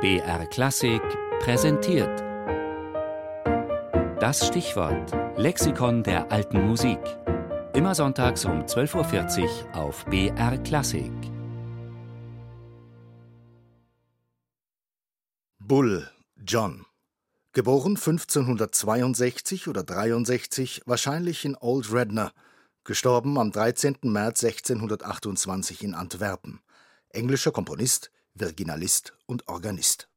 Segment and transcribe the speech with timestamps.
[0.00, 1.02] BR Klassik
[1.40, 2.20] präsentiert.
[4.20, 7.00] Das Stichwort Lexikon der alten Musik.
[7.74, 11.10] Immer sonntags um 12.40 Uhr auf BR Klassik.
[15.58, 16.08] Bull,
[16.46, 16.86] John.
[17.52, 22.30] Geboren 1562 oder 63, wahrscheinlich in Old Redner.
[22.84, 23.96] Gestorben am 13.
[24.02, 26.60] März 1628 in Antwerpen.
[27.08, 30.08] Englischer Komponist, Virginalist und Organist.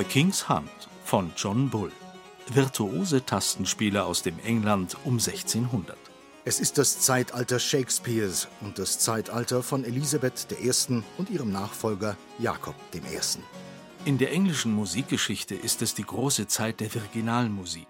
[0.00, 0.70] The King's Hunt
[1.04, 1.92] von John Bull.
[2.48, 5.99] Virtuose Tastenspieler aus dem England um 1600.
[6.42, 11.02] Es ist das Zeitalter Shakespeares und das Zeitalter von Elisabeth I.
[11.18, 13.00] und ihrem Nachfolger Jakob I.
[14.06, 17.88] In der englischen Musikgeschichte ist es die große Zeit der Virginalmusik,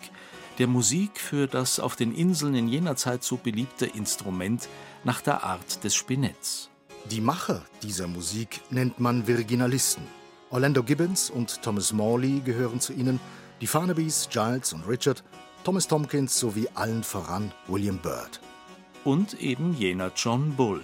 [0.58, 4.68] der Musik für das auf den Inseln in jener Zeit so beliebte Instrument
[5.04, 6.70] nach der Art des Spinetts.
[7.08, 10.02] Die Macher dieser Musik nennt man Virginalisten.
[10.50, 13.20] Orlando Gibbons und Thomas Morley gehören zu ihnen,
[13.60, 15.22] die Farnabys, Giles und Richard
[15.62, 18.40] Thomas Tompkins sowie allen voran William Byrd.
[19.04, 20.82] Und eben jener John Bull.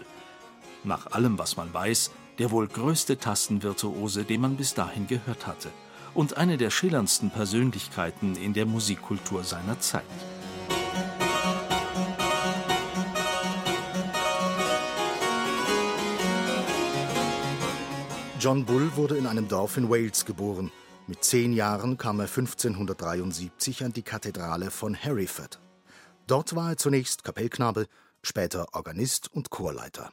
[0.84, 5.70] Nach allem, was man weiß, der wohl größte Tastenvirtuose, den man bis dahin gehört hatte.
[6.12, 10.04] Und eine der schillerndsten Persönlichkeiten in der Musikkultur seiner Zeit.
[18.38, 20.70] John Bull wurde in einem Dorf in Wales geboren.
[21.08, 25.60] Mit zehn Jahren kam er 1573 an die Kathedrale von Hereford.
[26.26, 27.86] Dort war er zunächst Kapellknabe,
[28.22, 30.10] später Organist und Chorleiter.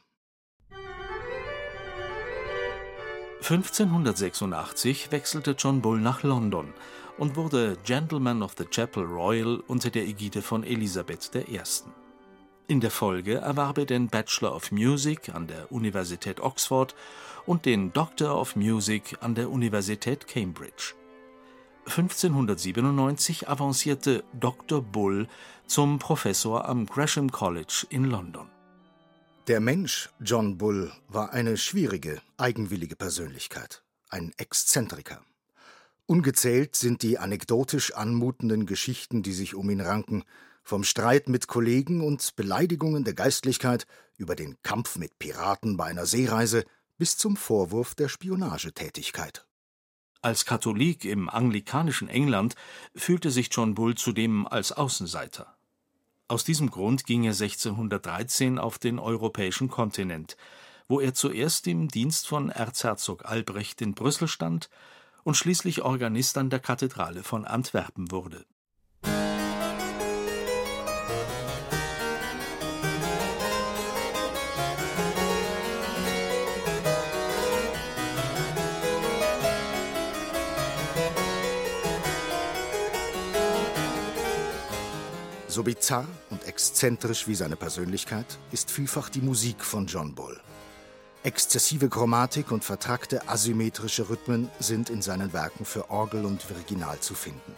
[3.42, 6.72] 1586 wechselte John Bull nach London
[7.18, 11.60] und wurde Gentleman of the Chapel Royal unter der Ägide von Elisabeth I.
[12.66, 16.94] In der Folge erwarb er den Bachelor of Music an der Universität Oxford
[17.44, 20.94] und den Doctor of Music an der Universität Cambridge.
[21.84, 24.80] 1597 avancierte Dr.
[24.80, 25.28] Bull
[25.66, 28.48] zum Professor am Gresham College in London.
[29.46, 35.20] Der Mensch John Bull war eine schwierige, eigenwillige Persönlichkeit, ein Exzentriker.
[36.06, 40.24] Ungezählt sind die anekdotisch anmutenden Geschichten, die sich um ihn ranken,
[40.64, 43.86] vom Streit mit Kollegen und Beleidigungen der Geistlichkeit
[44.16, 46.64] über den Kampf mit Piraten bei einer Seereise
[46.96, 49.46] bis zum Vorwurf der Spionagetätigkeit.
[50.22, 52.54] Als Katholik im anglikanischen England
[52.96, 55.54] fühlte sich John Bull zudem als Außenseiter.
[56.28, 60.38] Aus diesem Grund ging er 1613 auf den europäischen Kontinent,
[60.88, 64.70] wo er zuerst im Dienst von Erzherzog Albrecht in Brüssel stand
[65.24, 68.46] und schließlich Organist an der Kathedrale von Antwerpen wurde
[85.54, 90.40] So bizarr und exzentrisch wie seine Persönlichkeit ist vielfach die Musik von John Bull.
[91.22, 97.14] Exzessive Chromatik und vertrackte asymmetrische Rhythmen sind in seinen Werken für Orgel und Virginal zu
[97.14, 97.54] finden.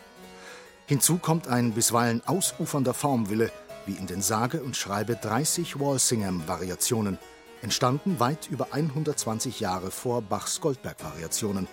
[0.84, 3.50] Hinzu kommt ein bisweilen ausufernder Formwille,
[3.86, 7.16] wie in den sage und schreibe 30 Walsingham-Variationen,
[7.62, 11.66] entstanden weit über 120 Jahre vor Bachs Goldberg-Variationen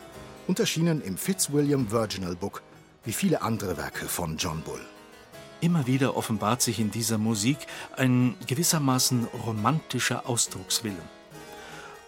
[0.47, 2.61] und erschienen im Fitzwilliam Virginal Book,
[3.03, 4.79] wie viele andere Werke von John Bull.
[5.63, 7.57] Immer wieder offenbart sich in dieser Musik
[7.95, 11.07] ein gewissermaßen romantischer Ausdruckswillen.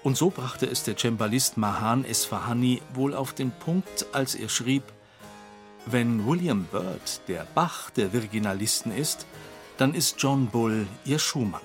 [0.03, 4.83] Und so brachte es der Cembalist Mahan Esfahani wohl auf den Punkt, als er schrieb:
[5.85, 9.25] Wenn William Byrd der Bach der Virginalisten ist,
[9.77, 11.61] dann ist John Bull ihr Schumann.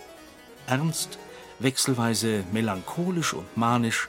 [0.69, 1.19] Ernst,
[1.59, 4.09] wechselweise melancholisch und manisch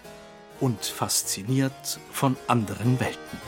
[0.59, 3.39] und fasziniert von anderen Welten.